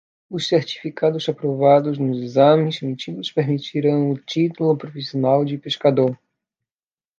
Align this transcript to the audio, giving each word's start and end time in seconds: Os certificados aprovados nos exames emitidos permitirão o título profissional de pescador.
Os 0.31 0.47
certificados 0.47 1.29
aprovados 1.29 1.99
nos 1.99 2.17
exames 2.23 2.81
emitidos 2.81 3.31
permitirão 3.31 4.09
o 4.09 4.17
título 4.17 4.75
profissional 4.75 5.45
de 5.45 5.59
pescador. 5.59 6.17